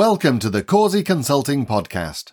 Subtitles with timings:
[0.00, 2.32] Welcome to the Causey Consulting Podcast.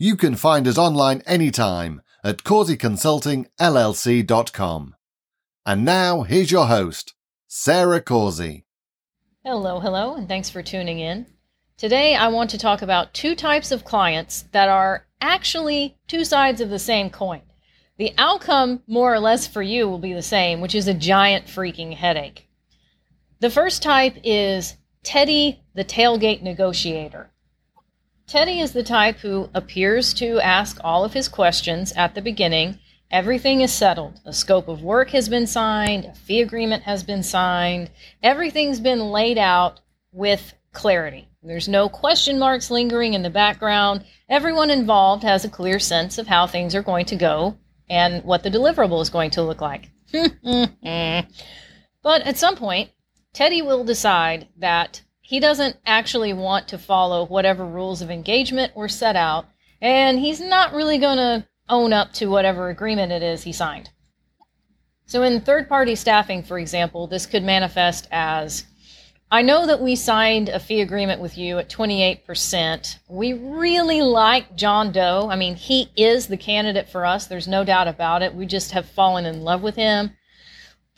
[0.00, 4.96] You can find us online anytime at causeyconsultingllc.com.
[5.64, 7.14] And now, here's your host,
[7.46, 8.64] Sarah Causey.
[9.44, 11.26] Hello, hello, and thanks for tuning in.
[11.76, 16.60] Today, I want to talk about two types of clients that are actually two sides
[16.60, 17.42] of the same coin.
[17.98, 21.46] The outcome, more or less, for you will be the same, which is a giant
[21.46, 22.48] freaking headache.
[23.38, 27.30] The first type is Teddy, the tailgate negotiator.
[28.26, 32.78] Teddy is the type who appears to ask all of his questions at the beginning.
[33.10, 34.20] Everything is settled.
[34.26, 37.90] A scope of work has been signed, a fee agreement has been signed,
[38.22, 39.80] everything's been laid out
[40.12, 41.28] with clarity.
[41.42, 44.04] There's no question marks lingering in the background.
[44.28, 47.56] Everyone involved has a clear sense of how things are going to go
[47.88, 49.88] and what the deliverable is going to look like.
[50.12, 50.70] but
[52.22, 52.90] at some point,
[53.32, 58.88] Teddy will decide that he doesn't actually want to follow whatever rules of engagement were
[58.88, 59.46] set out,
[59.80, 63.90] and he's not really going to own up to whatever agreement it is he signed.
[65.06, 68.64] So, in third party staffing, for example, this could manifest as
[69.30, 72.98] I know that we signed a fee agreement with you at 28%.
[73.08, 75.28] We really like John Doe.
[75.30, 77.26] I mean, he is the candidate for us.
[77.26, 78.34] There's no doubt about it.
[78.34, 80.12] We just have fallen in love with him.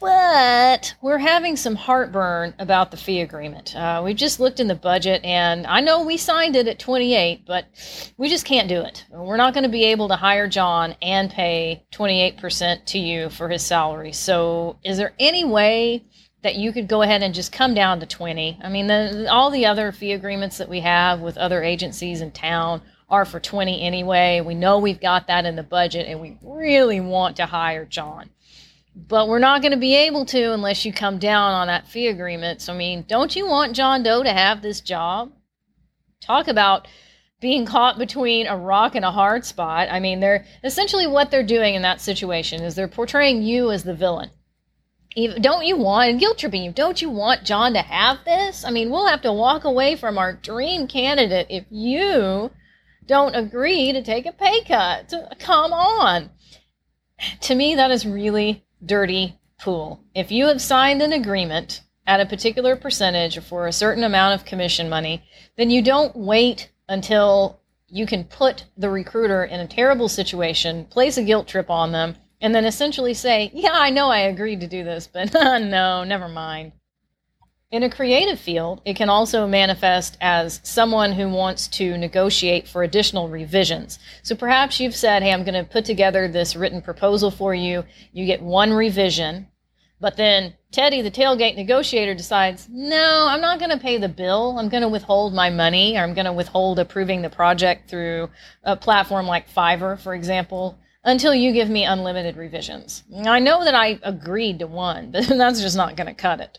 [0.00, 3.76] But we're having some heartburn about the fee agreement.
[3.76, 7.44] Uh, we just looked in the budget, and I know we signed it at 28,
[7.44, 7.66] but
[8.16, 9.04] we just can't do it.
[9.10, 13.50] We're not going to be able to hire John and pay 28% to you for
[13.50, 14.12] his salary.
[14.12, 16.02] So, is there any way
[16.40, 18.58] that you could go ahead and just come down to 20?
[18.62, 22.30] I mean, the, all the other fee agreements that we have with other agencies in
[22.30, 24.40] town are for 20 anyway.
[24.40, 28.30] We know we've got that in the budget, and we really want to hire John
[28.94, 32.08] but we're not going to be able to unless you come down on that fee
[32.08, 32.60] agreement.
[32.60, 35.32] So, I mean, don't you want John Doe to have this job?
[36.20, 36.88] Talk about
[37.40, 39.88] being caught between a rock and a hard spot.
[39.90, 43.84] I mean, they're essentially what they're doing in that situation is they're portraying you as
[43.84, 44.30] the villain.
[45.40, 48.64] Don't you want, guilt tripping don't you want John to have this?
[48.64, 52.50] I mean, we'll have to walk away from our dream candidate if you
[53.06, 55.12] don't agree to take a pay cut.
[55.40, 56.30] Come on.
[57.40, 60.02] To me, that is really dirty pool.
[60.14, 64.34] If you have signed an agreement at a particular percentage or for a certain amount
[64.34, 65.22] of commission money,
[65.56, 71.16] then you don't wait until you can put the recruiter in a terrible situation, place
[71.16, 74.66] a guilt trip on them, and then essentially say, Yeah, I know I agreed to
[74.66, 76.72] do this, but no, never mind.
[77.72, 82.82] In a creative field, it can also manifest as someone who wants to negotiate for
[82.82, 84.00] additional revisions.
[84.24, 87.84] So perhaps you've said, hey, I'm going to put together this written proposal for you.
[88.12, 89.46] You get one revision,
[90.00, 94.58] but then Teddy, the tailgate negotiator, decides, no, I'm not going to pay the bill.
[94.58, 98.30] I'm going to withhold my money, or I'm going to withhold approving the project through
[98.64, 103.04] a platform like Fiverr, for example, until you give me unlimited revisions.
[103.24, 106.58] I know that I agreed to one, but that's just not going to cut it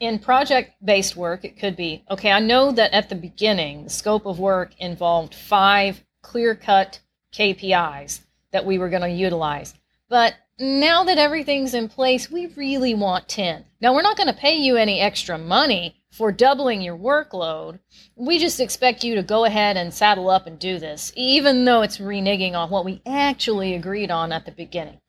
[0.00, 3.90] in project based work, it could be okay, I know that at the beginning, the
[3.90, 7.00] scope of work involved five clear cut
[7.34, 8.20] KPIs
[8.52, 9.74] that we were going to utilize.
[10.08, 13.64] But now that everything's in place, we really want 10.
[13.80, 17.78] Now, we're not going to pay you any extra money for doubling your workload.
[18.14, 21.82] We just expect you to go ahead and saddle up and do this, even though
[21.82, 25.00] it's reneging on what we actually agreed on at the beginning.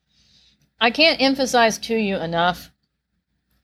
[0.82, 2.72] I can't emphasize to you enough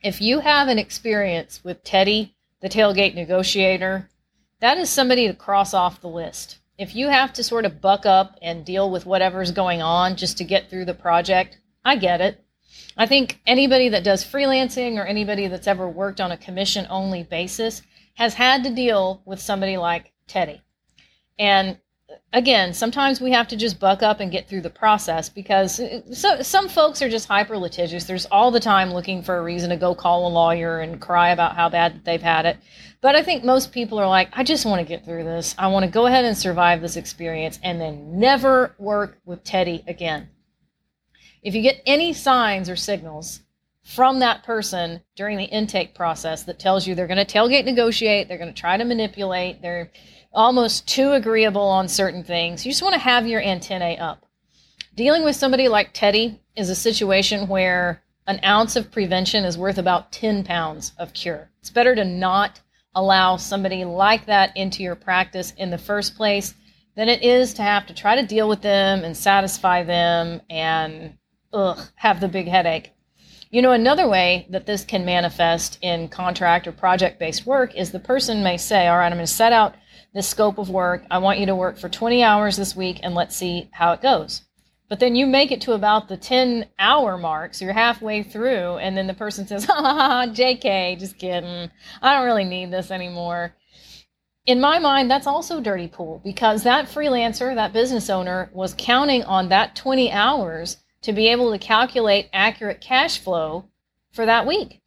[0.03, 4.09] if you have an experience with Teddy, the tailgate negotiator,
[4.59, 6.59] that is somebody to cross off the list.
[6.77, 10.37] If you have to sort of buck up and deal with whatever's going on just
[10.39, 12.43] to get through the project, I get it.
[12.97, 17.23] I think anybody that does freelancing or anybody that's ever worked on a commission only
[17.23, 17.81] basis
[18.15, 20.61] has had to deal with somebody like Teddy.
[21.39, 21.77] And
[22.31, 26.01] again, sometimes we have to just buck up and get through the process because uh,
[26.11, 28.05] so, some folks are just hyper litigious.
[28.05, 31.29] There's all the time looking for a reason to go call a lawyer and cry
[31.29, 32.57] about how bad they've had it.
[33.01, 35.55] But I think most people are like, I just want to get through this.
[35.57, 39.83] I want to go ahead and survive this experience and then never work with Teddy
[39.87, 40.29] again.
[41.41, 43.41] If you get any signs or signals
[43.83, 48.27] from that person during the intake process that tells you they're going to tailgate negotiate,
[48.27, 49.91] they're going to try to manipulate, they're
[50.33, 52.65] almost too agreeable on certain things.
[52.65, 54.25] You just want to have your antennae up.
[54.95, 59.77] Dealing with somebody like Teddy is a situation where an ounce of prevention is worth
[59.77, 61.49] about 10 pounds of cure.
[61.59, 62.61] It's better to not
[62.95, 66.53] allow somebody like that into your practice in the first place
[66.95, 71.17] than it is to have to try to deal with them and satisfy them and
[71.51, 72.91] ugh, have the big headache.
[73.49, 77.91] You know, another way that this can manifest in contract or project based work is
[77.91, 79.75] the person may say, All right, I'm going to set out
[80.13, 81.03] this scope of work.
[81.09, 84.01] I want you to work for 20 hours this week and let's see how it
[84.01, 84.41] goes.
[84.89, 88.77] But then you make it to about the 10 hour mark, so you're halfway through,
[88.77, 91.71] and then the person says, Ha ha ha, JK, just kidding.
[92.01, 93.55] I don't really need this anymore.
[94.45, 99.23] In my mind, that's also dirty pool because that freelancer, that business owner, was counting
[99.23, 103.65] on that 20 hours to be able to calculate accurate cash flow
[104.11, 104.81] for that week.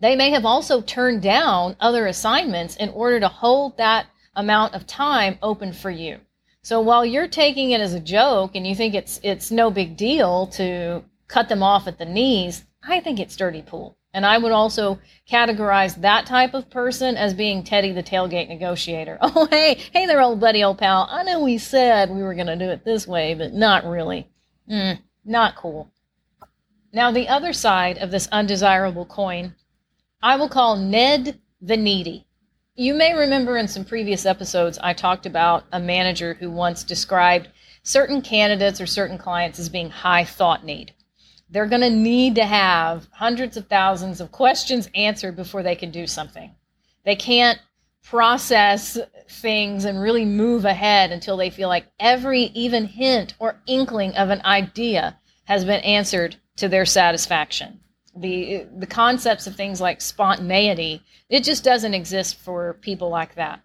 [0.00, 4.86] They may have also turned down other assignments in order to hold that amount of
[4.86, 6.20] time open for you.
[6.62, 9.96] So while you're taking it as a joke and you think it's it's no big
[9.96, 13.96] deal to cut them off at the knees, I think it's dirty pool.
[14.12, 14.98] And I would also
[15.30, 19.18] categorize that type of person as being Teddy the tailgate negotiator.
[19.22, 21.06] Oh, hey, hey there, old buddy, old pal.
[21.10, 24.30] I know we said we were going to do it this way, but not really.
[24.70, 25.90] Mm, not cool.
[26.92, 29.54] Now, the other side of this undesirable coin,
[30.22, 32.25] I will call Ned the Needy.
[32.78, 37.48] You may remember in some previous episodes, I talked about a manager who once described
[37.82, 40.92] certain candidates or certain clients as being high thought need.
[41.48, 45.90] They're going to need to have hundreds of thousands of questions answered before they can
[45.90, 46.54] do something.
[47.06, 47.58] They can't
[48.02, 54.14] process things and really move ahead until they feel like every even hint or inkling
[54.16, 57.80] of an idea has been answered to their satisfaction.
[58.16, 63.60] The the concepts of things like spontaneity, it just doesn't exist for people like that.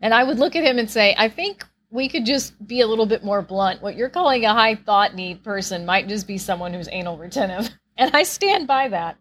[0.00, 2.86] And I would look at him and say, I think we could just be a
[2.86, 3.82] little bit more blunt.
[3.82, 7.70] What you're calling a high thought need person might just be someone who's anal retentive.
[7.98, 9.18] And I stand by that.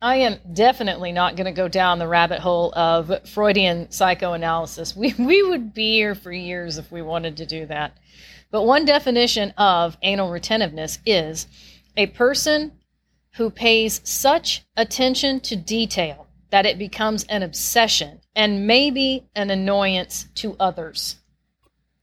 [0.00, 4.94] I am definitely not going to go down the rabbit hole of Freudian psychoanalysis.
[4.94, 7.96] We, we would be here for years if we wanted to do that.
[8.52, 11.48] But one definition of anal retentiveness is
[11.96, 12.70] a person
[13.36, 20.26] who pays such attention to detail that it becomes an obsession and maybe an annoyance
[20.34, 21.16] to others.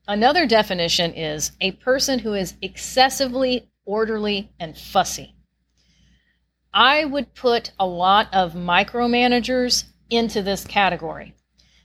[0.07, 5.35] Another definition is a person who is excessively orderly and fussy.
[6.73, 11.35] I would put a lot of micromanagers into this category.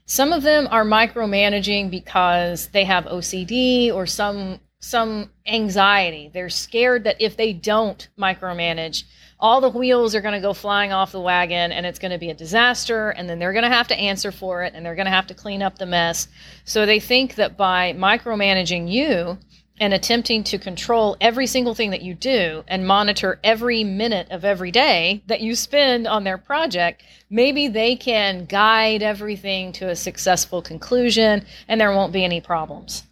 [0.07, 6.29] Some of them are micromanaging because they have OCD or some some anxiety.
[6.31, 9.03] They're scared that if they don't micromanage,
[9.45, 12.17] all the wheels are going to go flying off the wagon and it's going to
[12.17, 14.95] be a disaster and then they're going to have to answer for it and they're
[14.95, 16.27] going to have to clean up the mess.
[16.63, 19.37] So they think that by micromanaging you,
[19.77, 24.45] and attempting to control every single thing that you do and monitor every minute of
[24.45, 29.95] every day that you spend on their project, maybe they can guide everything to a
[29.95, 33.03] successful conclusion and there won't be any problems.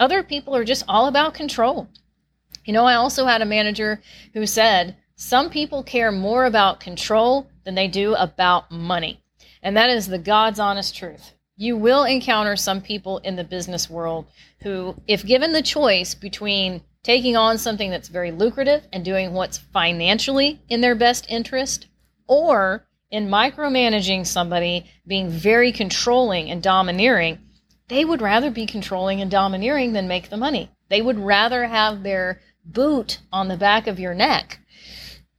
[0.00, 1.88] Other people are just all about control.
[2.64, 4.02] You know, I also had a manager
[4.32, 9.20] who said some people care more about control than they do about money.
[9.62, 13.88] And that is the God's honest truth you will encounter some people in the business
[13.88, 14.26] world
[14.62, 19.58] who, if given the choice between taking on something that's very lucrative and doing what's
[19.58, 21.86] financially in their best interest,
[22.26, 27.38] or in micromanaging somebody, being very controlling and domineering,
[27.88, 30.70] they would rather be controlling and domineering than make the money.
[30.88, 34.58] They would rather have their boot on the back of your neck.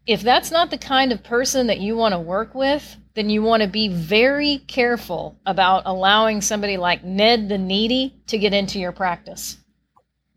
[0.08, 3.42] If that's not the kind of person that you want to work with, then you
[3.42, 8.78] want to be very careful about allowing somebody like Ned the Needy to get into
[8.78, 9.58] your practice.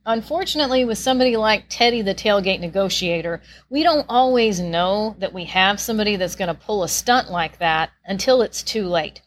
[0.07, 5.79] Unfortunately, with somebody like Teddy the tailgate negotiator, we don't always know that we have
[5.79, 9.21] somebody that's going to pull a stunt like that until it's too late.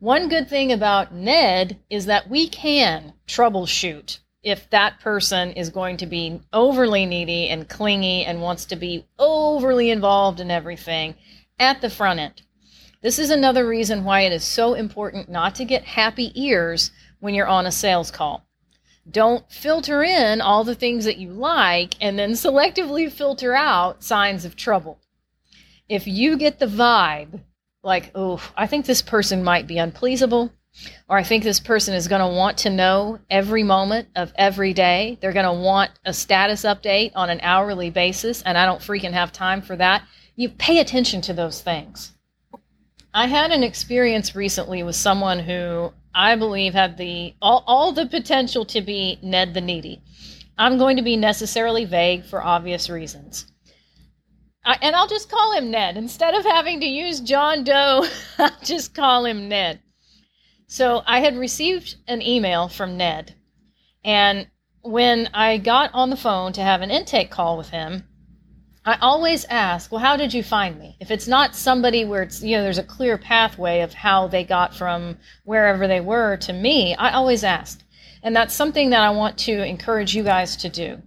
[0.00, 5.96] One good thing about Ned is that we can troubleshoot if that person is going
[5.98, 11.14] to be overly needy and clingy and wants to be overly involved in everything
[11.58, 12.42] at the front end.
[13.02, 17.34] This is another reason why it is so important not to get happy ears when
[17.34, 18.46] you're on a sales call.
[19.10, 24.44] Don't filter in all the things that you like and then selectively filter out signs
[24.44, 25.00] of trouble.
[25.88, 27.40] If you get the vibe
[27.82, 30.52] like, oh, I think this person might be unpleasable,
[31.08, 34.72] or I think this person is going to want to know every moment of every
[34.72, 35.18] day.
[35.20, 39.12] They're going to want a status update on an hourly basis, and I don't freaking
[39.12, 40.02] have time for that.
[40.34, 42.12] You pay attention to those things.
[43.14, 48.06] I had an experience recently with someone who I believe had the all, all the
[48.06, 50.00] potential to be Ned the Needy.
[50.56, 53.52] I'm going to be necessarily vague for obvious reasons.
[54.64, 55.96] I, and I'll just call him Ned.
[55.96, 58.06] Instead of having to use John Doe,
[58.38, 59.80] I'll just call him Ned.
[60.72, 63.34] So I had received an email from Ned.
[64.02, 64.46] And
[64.80, 68.04] when I got on the phone to have an intake call with him,
[68.82, 70.96] I always ask, well, how did you find me?
[70.98, 74.44] If it's not somebody where it's, you know, there's a clear pathway of how they
[74.44, 77.82] got from wherever they were to me, I always ask.
[78.22, 81.02] And that's something that I want to encourage you guys to do.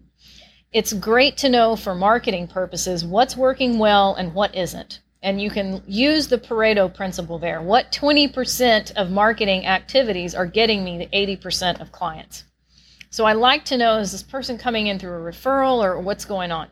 [0.74, 5.00] It's great to know for marketing purposes what's working well and what isn't.
[5.26, 7.60] And you can use the Pareto principle there.
[7.60, 12.44] What 20% of marketing activities are getting me the 80% of clients?
[13.10, 16.26] So I like to know is this person coming in through a referral or what's
[16.26, 16.68] going on?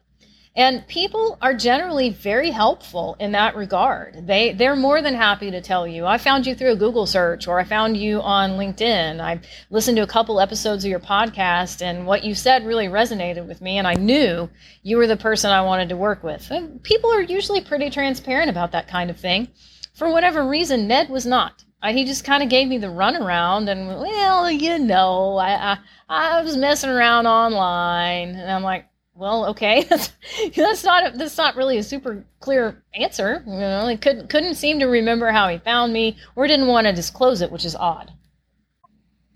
[0.56, 4.28] And people are generally very helpful in that regard.
[4.28, 7.48] They they're more than happy to tell you, I found you through a Google search
[7.48, 9.20] or I found you on LinkedIn.
[9.20, 9.40] I
[9.72, 13.62] listened to a couple episodes of your podcast and what you said really resonated with
[13.62, 14.48] me and I knew
[14.84, 16.52] you were the person I wanted to work with.
[16.52, 19.48] And people are usually pretty transparent about that kind of thing.
[19.96, 21.64] For whatever reason, Ned was not.
[21.84, 26.42] He just kind of gave me the runaround and well, you know, I, I I
[26.44, 28.86] was messing around online and I'm like,
[29.24, 29.84] well, okay,
[30.56, 33.42] that's not a, that's not really a super clear answer.
[33.48, 36.88] You know, he couldn't couldn't seem to remember how he found me, or didn't want
[36.88, 38.12] to disclose it, which is odd.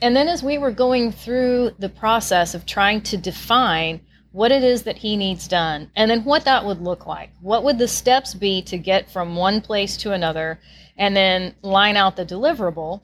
[0.02, 4.02] And then, as we were going through the process of trying to define
[4.34, 7.64] what it is that he needs done, and then what that would look like, what
[7.64, 10.60] would the steps be to get from one place to another,
[10.98, 13.04] and then line out the deliverable.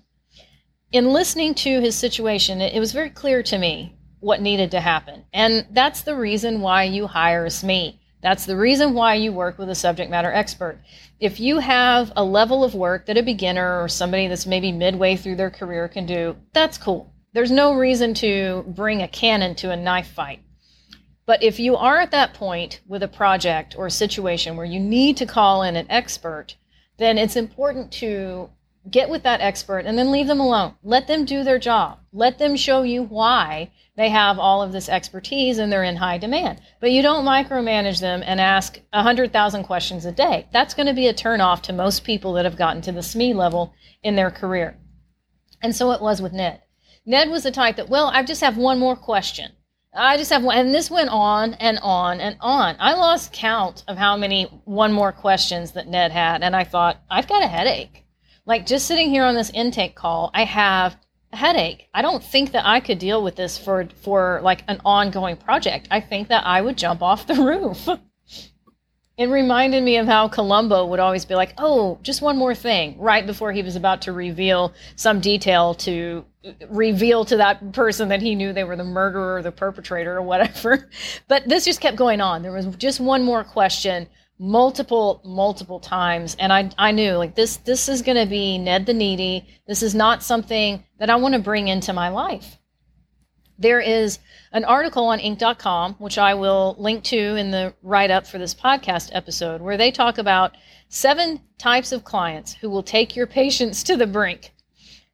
[0.92, 4.80] In listening to his situation, it, it was very clear to me what needed to
[4.80, 5.26] happen.
[5.34, 7.98] And that's the reason why you hire a SME.
[8.22, 10.80] That's the reason why you work with a subject matter expert.
[11.20, 15.18] If you have a level of work that a beginner or somebody that's maybe midway
[15.18, 17.14] through their career can do, that's cool.
[17.34, 20.40] There's no reason to bring a cannon to a knife fight.
[21.26, 24.80] But if you are at that point with a project or a situation where you
[24.80, 26.56] need to call in an expert,
[26.98, 28.50] then it's important to
[28.90, 30.76] get with that expert and then leave them alone.
[30.84, 32.00] Let them do their job.
[32.12, 36.18] Let them show you why they have all of this expertise and they're in high
[36.18, 36.62] demand.
[36.82, 40.48] But you don't micromanage them and ask 100,000 questions a day.
[40.52, 43.36] That's going to be a turnoff to most people that have gotten to the SME
[43.36, 44.78] level in their career.
[45.62, 46.62] And so it was with Ned.
[47.06, 49.52] Ned was the type that, well, I just have one more question.
[49.96, 52.76] I just have one, and this went on and on and on.
[52.80, 56.98] I lost count of how many one more questions that Ned had, and I thought,
[57.12, 58.03] I've got a headache.
[58.46, 60.98] Like just sitting here on this intake call, I have
[61.32, 61.88] a headache.
[61.94, 65.88] I don't think that I could deal with this for for like an ongoing project.
[65.90, 67.88] I think that I would jump off the roof.
[69.18, 73.00] it reminded me of how Columbo would always be like, "Oh, just one more thing,"
[73.00, 76.26] right before he was about to reveal some detail to
[76.70, 80.22] reveal to that person that he knew they were the murderer or the perpetrator or
[80.22, 80.90] whatever.
[81.30, 82.42] But this just kept going on.
[82.42, 84.10] There was just one more question
[84.40, 86.36] multiple multiple times.
[86.40, 89.46] And i i knew like this this is going to be ned the needy.
[89.68, 92.58] This is not something that i want to bring into my life.
[93.60, 94.20] There is
[94.52, 98.56] an article on inc.com which i will link to in the write up for this
[98.56, 100.56] podcast episode where they talk about
[100.90, 104.52] seven types of clients who will take your patience to the brink.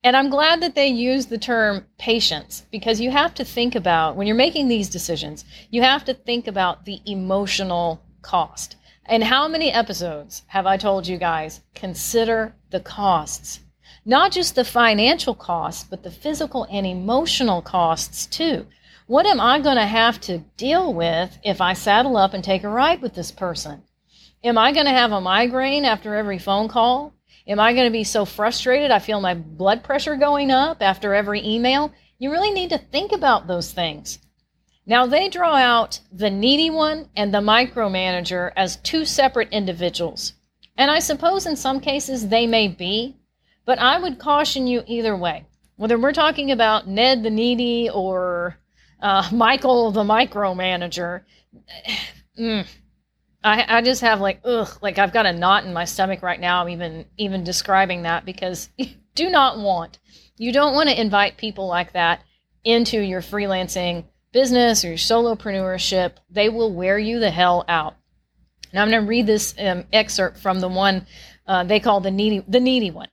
[0.02, 4.16] And i'm glad that they use the term patience because you have to think about
[4.16, 8.78] when you're making these decisions you have to think about the emotional cost
[9.10, 11.62] and how many episodes have I told you guys?
[11.74, 13.60] Consider the costs.
[14.06, 18.68] Not just the financial costs, but the physical and emotional costs too.
[19.08, 22.64] What am I going to have to deal with if I saddle up and take
[22.64, 23.82] a ride with this person?
[24.44, 27.12] Am I going to have a migraine after every phone call?
[27.48, 31.16] Am I going to be so frustrated I feel my blood pressure going up after
[31.16, 31.92] every email?
[32.20, 34.20] You really need to think about those things.
[34.90, 40.34] Now they draw out the needy one and the micromanager as two separate individuals.
[40.76, 43.16] And I suppose in some cases they may be,
[43.66, 45.46] but I would caution you either way.
[45.76, 48.58] Whether we're talking about Ned the needy or
[49.00, 51.22] uh, Michael the micromanager,
[52.40, 52.66] mm,
[53.44, 56.40] I, I just have like ugh, like I've got a knot in my stomach right
[56.40, 56.64] now.
[56.64, 60.00] I'm even even describing that because you do not want
[60.38, 62.24] you don't want to invite people like that
[62.64, 67.96] into your freelancing business or your solopreneurship, they will wear you the hell out.
[68.74, 71.08] Now I'm going to read this um, excerpt from the one
[71.48, 73.10] uh, they call the needy, the needy one.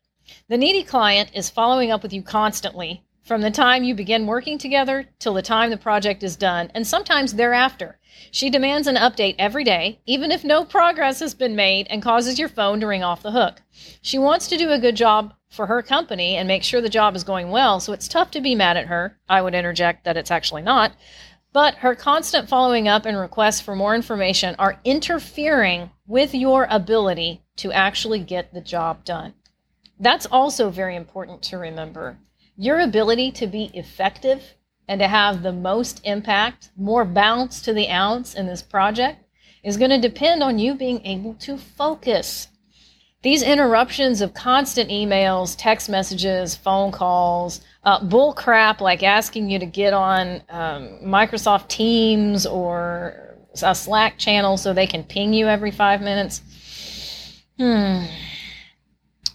[0.48, 4.56] The needy client is following up with you constantly from the time you begin working
[4.56, 7.98] together till the time the project is done, and sometimes thereafter.
[8.30, 12.38] She demands an update every day, even if no progress has been made, and causes
[12.38, 13.62] your phone to ring off the hook.
[14.00, 17.16] She wants to do a good job for her company and make sure the job
[17.16, 19.18] is going well, so it's tough to be mad at her.
[19.28, 20.92] I would interject that it's actually not.
[21.52, 27.42] But her constant following up and requests for more information are interfering with your ability
[27.56, 29.34] to actually get the job done.
[29.98, 32.18] That's also very important to remember.
[32.56, 34.54] Your ability to be effective
[34.86, 39.24] and to have the most impact, more bounce to the ounce in this project
[39.62, 42.48] is going to depend on you being able to focus.
[43.26, 49.58] These interruptions of constant emails, text messages, phone calls, uh, bull crap like asking you
[49.58, 55.48] to get on um, Microsoft Teams or a Slack channel so they can ping you
[55.48, 56.40] every five minutes.
[57.58, 58.04] Hmm.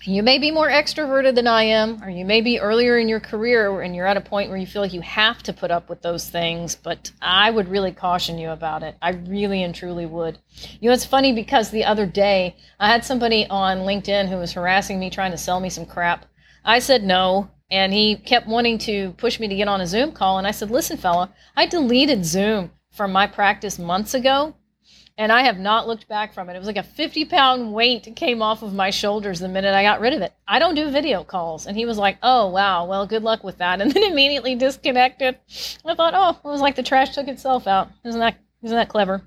[0.04, 3.20] You may be more extroverted than I am, or you may be earlier in your
[3.20, 5.90] career and you're at a point where you feel like you have to put up
[5.90, 8.96] with those things, but I would really caution you about it.
[9.00, 10.40] I really and truly would.
[10.80, 14.54] You know, it's funny because the other day I had somebody on LinkedIn who was
[14.54, 16.26] harassing me trying to sell me some crap.
[16.66, 20.14] I said no, and he kept wanting to push me to get on a Zoom
[20.14, 24.56] call, and I said, listen, fella, I deleted Zoom from my practice months ago
[25.18, 26.56] and I have not looked back from it.
[26.56, 29.84] It was like a 50 pound weight came off of my shoulders the minute I
[29.84, 30.34] got rid of it.
[30.48, 31.68] I don't do video calls.
[31.68, 33.82] And he was like, oh, wow, well, good luck with that.
[33.82, 35.38] And then immediately disconnected.
[35.86, 37.90] I thought, oh, it was like the trash took itself out.
[38.04, 39.22] Isn't that, isn't that clever?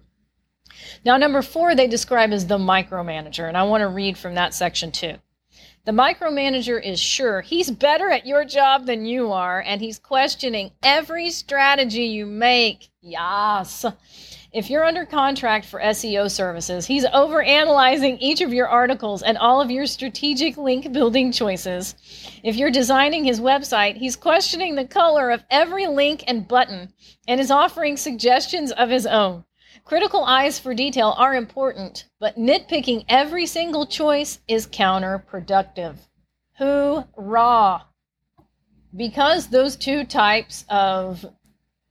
[1.04, 3.46] Now, number four, they describe as the micromanager.
[3.48, 5.16] And I want to read from that section too.
[5.84, 10.70] The micromanager is sure he's better at your job than you are, and he's questioning
[10.82, 12.88] every strategy you make.
[13.02, 13.84] Yes.
[14.54, 19.60] If you're under contract for SEO services, he's overanalyzing each of your articles and all
[19.60, 21.96] of your strategic link building choices.
[22.44, 26.92] If you're designing his website, he's questioning the color of every link and button
[27.26, 29.44] and is offering suggestions of his own.
[29.84, 35.96] Critical eyes for detail are important, but nitpicking every single choice is counterproductive.
[36.60, 37.86] Hoorah!
[38.94, 41.26] Because those two types of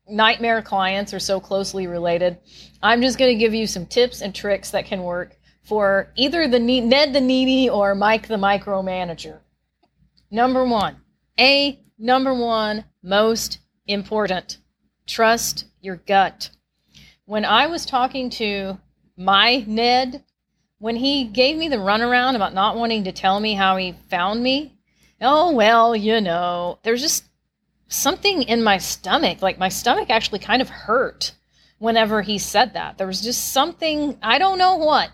[0.08, 2.38] nightmare clients are so closely related,
[2.82, 6.48] I'm just going to give you some tips and tricks that can work for either
[6.48, 9.40] the Ned the Needy or Mike the Micromanager.
[10.30, 10.98] Number one,
[11.40, 14.58] A, number one, most important,
[15.08, 16.50] trust your gut.
[17.26, 18.78] When I was talking to
[19.16, 20.24] my Ned,
[20.80, 24.44] when he gave me the runaround about not wanting to tell me how he found
[24.44, 24.74] me,
[25.22, 27.24] oh, well, you know, there's just
[27.94, 31.34] something in my stomach, like my stomach actually kind of hurt
[31.78, 32.98] whenever he said that.
[32.98, 35.10] There was just something, I don't know what,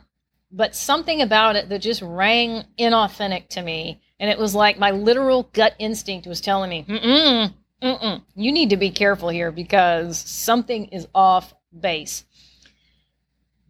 [0.52, 4.02] but something about it that just rang inauthentic to me.
[4.20, 8.70] And it was like my literal gut instinct was telling me, mm-mm, mm-mm, you need
[8.72, 12.26] to be careful here because something is off base.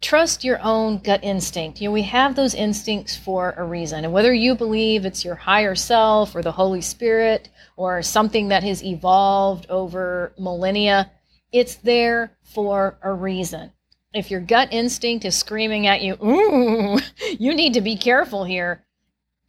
[0.02, 1.82] Trust your own gut instinct.
[1.82, 4.06] You know, we have those instincts for a reason.
[4.06, 8.64] And whether you believe it's your higher self or the Holy Spirit or something that
[8.64, 11.12] has evolved over millennia,
[11.52, 13.72] it's there for a reason.
[14.14, 17.00] If your gut instinct is screaming at you, ooh,
[17.38, 18.86] you need to be careful here,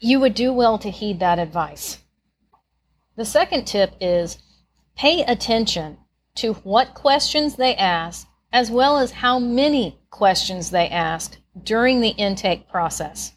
[0.00, 1.98] you would do well to heed that advice.
[3.16, 4.38] The second tip is
[4.96, 5.98] pay attention
[6.36, 12.10] to what questions they ask, as well as how many questions they ask during the
[12.10, 13.32] intake process.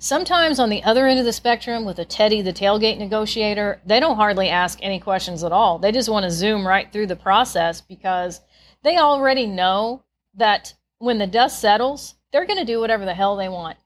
[0.00, 3.98] Sometimes on the other end of the spectrum, with a Teddy, the tailgate negotiator, they
[3.98, 5.78] don't hardly ask any questions at all.
[5.78, 8.40] They just want to zoom right through the process because
[8.84, 13.36] they already know that when the dust settles, they're going to do whatever the hell
[13.36, 13.76] they want.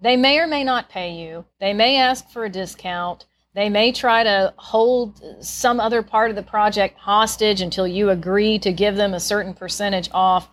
[0.00, 1.46] They may or may not pay you.
[1.58, 3.24] They may ask for a discount.
[3.54, 8.58] They may try to hold some other part of the project hostage until you agree
[8.60, 10.48] to give them a certain percentage off.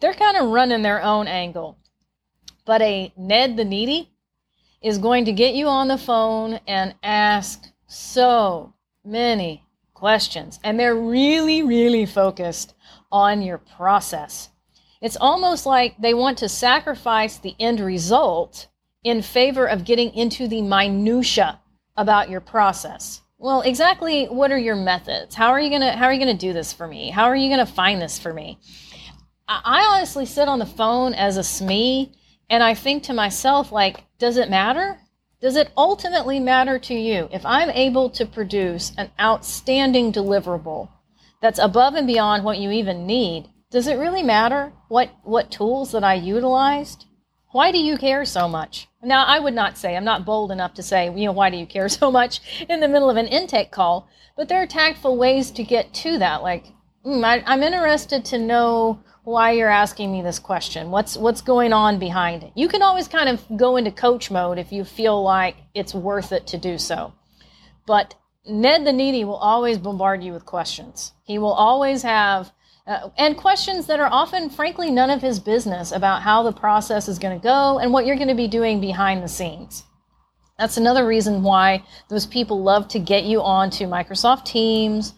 [0.00, 1.78] They're kind of running their own angle.
[2.64, 4.10] But a Ned the Needy,
[4.86, 8.72] is going to get you on the phone and ask so
[9.04, 10.60] many questions.
[10.62, 12.74] And they're really, really focused
[13.10, 14.50] on your process.
[15.00, 18.68] It's almost like they want to sacrifice the end result
[19.02, 21.60] in favor of getting into the minutia
[21.96, 23.22] about your process.
[23.38, 25.34] Well, exactly what are your methods?
[25.34, 27.10] How are you going to how are you going to do this for me?
[27.10, 28.58] How are you going to find this for me?
[29.48, 32.12] I honestly sit on the phone as a SME
[32.50, 34.98] and I think to myself, like, does it matter?
[35.40, 40.88] Does it ultimately matter to you if I'm able to produce an outstanding deliverable
[41.42, 43.48] that's above and beyond what you even need?
[43.70, 47.05] Does it really matter what, what tools that I utilized?
[47.56, 48.86] Why do you care so much?
[49.02, 51.56] Now, I would not say, I'm not bold enough to say, you know, why do
[51.56, 55.16] you care so much in the middle of an intake call, but there are tactful
[55.16, 56.42] ways to get to that.
[56.42, 56.66] Like,
[57.02, 60.90] mm, I, I'm interested to know why you're asking me this question.
[60.90, 62.52] What's what's going on behind it?
[62.54, 66.32] You can always kind of go into coach mode if you feel like it's worth
[66.32, 67.14] it to do so.
[67.86, 68.16] But
[68.46, 71.14] Ned the Needy will always bombard you with questions.
[71.22, 72.52] He will always have
[72.86, 77.08] uh, and questions that are often frankly none of his business about how the process
[77.08, 79.84] is going to go and what you're going to be doing behind the scenes.
[80.58, 85.14] That's another reason why those people love to get you onto Microsoft Teams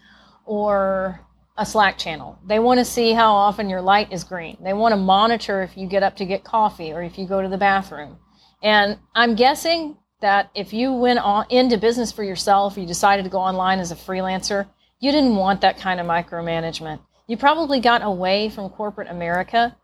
[0.47, 1.21] or
[1.57, 2.39] a Slack channel.
[2.47, 4.57] They want to see how often your light is green.
[4.63, 7.43] They want to monitor if you get up to get coffee or if you go
[7.43, 8.19] to the bathroom.
[8.63, 13.31] And I'm guessing that if you went on into business for yourself, you decided to
[13.31, 14.67] go online as a freelancer,
[15.01, 17.01] you didn't want that kind of micromanagement.
[17.29, 19.77] You probably got away from corporate America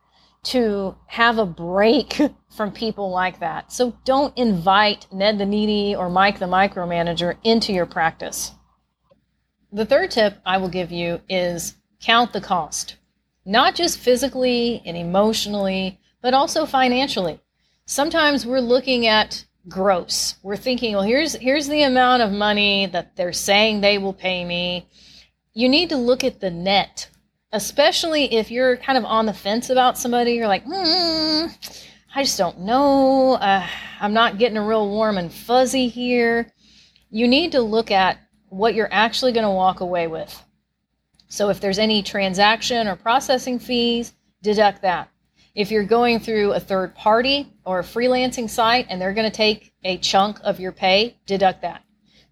[0.44, 2.18] to have a break
[2.56, 3.70] from people like that.
[3.70, 8.52] So don't invite Ned the Needy or Mike the Micromanager into your practice.
[9.72, 12.96] The third tip I will give you is count the cost,
[13.44, 17.40] not just physically and emotionally, but also financially.
[17.84, 20.36] Sometimes we're looking at gross.
[20.42, 24.44] We're thinking, well, here's here's the amount of money that they're saying they will pay
[24.44, 24.88] me.
[25.52, 27.10] You need to look at the net,
[27.54, 30.32] especially if you're kind of on the fence about somebody.
[30.32, 31.46] You're like, hmm,
[32.14, 33.34] I just don't know.
[33.34, 33.66] Uh,
[34.00, 36.50] I'm not getting a real warm and fuzzy here.
[37.10, 40.42] You need to look at what you're actually going to walk away with.
[41.28, 44.12] So if there's any transaction or processing fees,
[44.42, 45.08] deduct that.
[45.54, 49.36] If you're going through a third party or a freelancing site and they're going to
[49.36, 51.84] take a chunk of your pay, deduct that.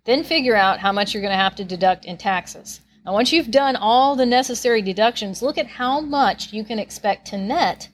[0.04, 2.80] Then figure out how much you're going to have to deduct in taxes.
[3.04, 7.26] Now, once you've done all the necessary deductions, look at how much you can expect
[7.28, 7.88] to net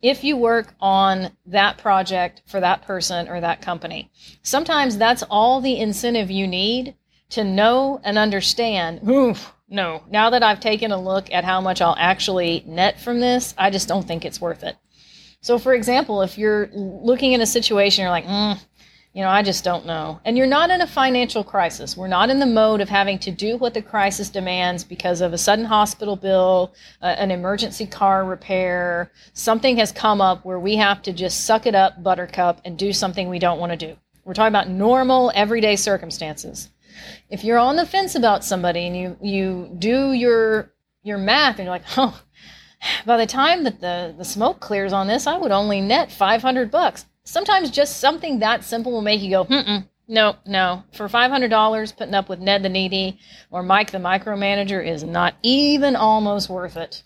[0.00, 4.10] if you work on that project for that person or that company.
[4.42, 6.94] Sometimes that's all the incentive you need
[7.30, 11.80] to know and understand, oof, no, now that I've taken a look at how much
[11.80, 14.76] I'll actually net from this, I just don't think it's worth it.
[15.40, 18.58] So, for example, if you're looking in a situation, you're like, mm,
[19.14, 20.20] you know, I just don't know.
[20.24, 21.96] And you're not in a financial crisis.
[21.96, 25.32] We're not in the mode of having to do what the crisis demands because of
[25.32, 29.12] a sudden hospital bill, uh, an emergency car repair.
[29.32, 32.92] Something has come up where we have to just suck it up, buttercup, and do
[32.92, 33.96] something we don't want to do.
[34.24, 36.70] We're talking about normal, everyday circumstances
[37.30, 40.72] if you're on the fence about somebody and you you do your
[41.02, 42.20] your math and you're like, oh,
[43.06, 46.70] by the time that the the smoke clears on this, I would only net 500
[46.70, 47.06] bucks.
[47.24, 50.84] Sometimes just something that simple will make you go, mm no, no.
[50.92, 53.18] For $500, putting up with Ned the Needy
[53.50, 57.02] or Mike the Micromanager is not even almost worth it.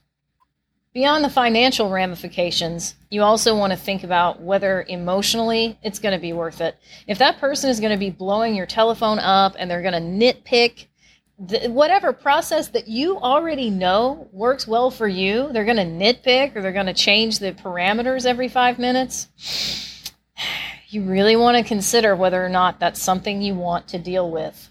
[0.95, 6.21] Beyond the financial ramifications, you also want to think about whether emotionally it's going to
[6.21, 6.77] be worth it.
[7.07, 10.01] If that person is going to be blowing your telephone up and they're going to
[10.01, 10.87] nitpick
[11.39, 16.57] the, whatever process that you already know works well for you, they're going to nitpick
[16.57, 19.29] or they're going to change the parameters every five minutes.
[20.91, 24.71] You really want to consider whether or not that's something you want to deal with.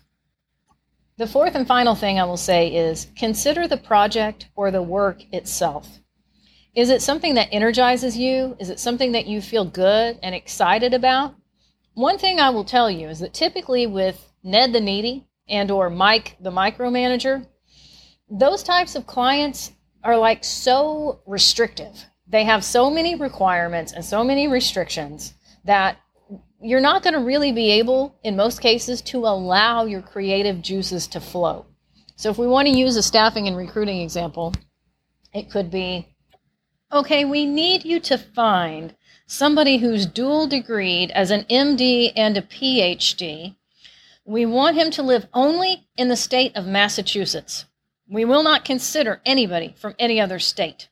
[1.17, 5.21] The fourth and final thing I will say is consider the project or the work
[5.32, 5.99] itself.
[6.73, 8.58] Is it something that energizes you?
[8.60, 11.36] Is it something that you feel good and excited about?
[11.93, 15.91] One thing I will tell you is that typically with Ned the Needy and or
[15.91, 17.45] Mike the micromanager,
[18.27, 19.71] those types of clients
[20.03, 22.06] are like so restrictive.
[22.27, 25.97] They have so many requirements and so many restrictions that
[26.62, 31.08] you're not going to really be able, in most cases, to allow your creative juices
[31.08, 31.65] to flow.
[32.15, 34.54] So, if we want to use a staffing and recruiting example,
[35.34, 36.08] it could be
[36.91, 42.41] Okay, we need you to find somebody who's dual degreed as an MD and a
[42.41, 43.58] PhD.
[44.24, 47.65] We want him to live only in the state of Massachusetts.
[48.08, 50.88] We will not consider anybody from any other state.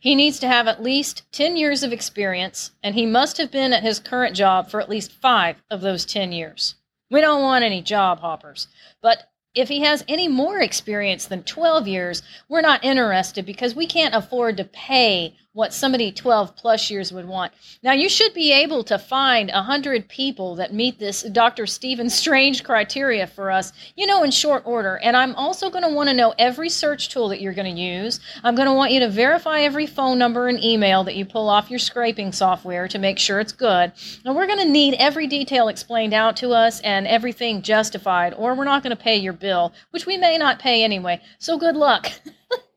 [0.00, 3.74] He needs to have at least 10 years of experience, and he must have been
[3.74, 6.74] at his current job for at least five of those 10 years.
[7.10, 8.66] We don't want any job hoppers,
[9.02, 13.86] but if he has any more experience than 12 years, we're not interested because we
[13.86, 17.52] can't afford to pay what somebody 12 plus years would want.
[17.82, 21.66] Now, you should be able to find 100 people that meet this Dr.
[21.66, 25.00] Stephen Strange criteria for us, you know, in short order.
[25.02, 27.80] And I'm also going to want to know every search tool that you're going to
[27.80, 28.20] use.
[28.44, 31.48] I'm going to want you to verify every phone number and email that you pull
[31.48, 33.92] off your scraping software to make sure it's good.
[34.24, 38.54] And we're going to need every detail explained out to us and everything justified, or
[38.54, 41.20] we're not going to pay your bill, which we may not pay anyway.
[41.40, 42.12] So good luck.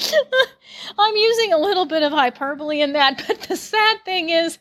[0.98, 4.58] I'm using a little bit of hyperbole in that, but the sad thing is,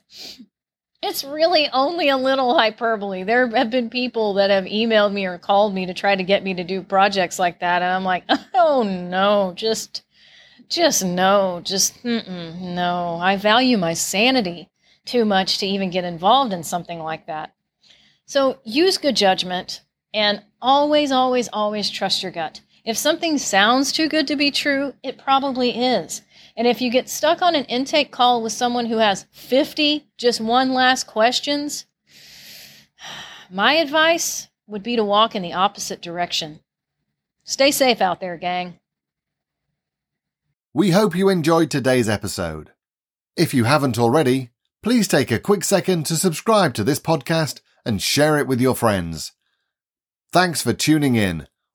[1.02, 3.24] it's really only a little hyperbole.
[3.24, 6.44] There have been people that have emailed me or called me to try to get
[6.44, 8.24] me to do projects like that, and I'm like,
[8.54, 10.04] oh no, just,
[10.68, 13.18] just no, just no.
[13.22, 14.70] I value my sanity
[15.06, 17.54] too much to even get involved in something like that.
[18.26, 19.82] So use good judgment
[20.14, 22.62] and always, always, always trust your gut.
[22.90, 26.24] If something sounds too good to be true, it probably is.
[26.58, 30.42] And if you get stuck on an intake call with someone who has 50 just
[30.42, 31.86] one last questions,
[33.52, 36.62] my advice would be to walk in the opposite direction.
[37.44, 38.80] Stay safe out there, gang.
[40.74, 42.72] We hope you enjoyed today's episode.
[43.38, 44.50] If you haven't already,
[44.82, 48.76] please take a quick second to subscribe to this podcast and share it with your
[48.76, 49.34] friends.
[50.32, 51.46] Thanks for tuning in.